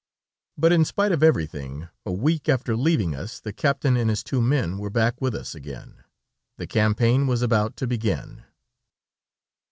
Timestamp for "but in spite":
0.57-1.11